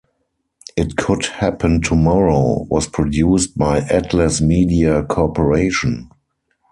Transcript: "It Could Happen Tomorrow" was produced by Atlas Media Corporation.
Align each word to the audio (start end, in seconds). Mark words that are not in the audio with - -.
"It 0.75 0.97
Could 0.97 1.27
Happen 1.27 1.79
Tomorrow" 1.79 2.63
was 2.63 2.87
produced 2.87 3.55
by 3.55 3.81
Atlas 3.81 4.41
Media 4.41 5.03
Corporation. 5.03 6.09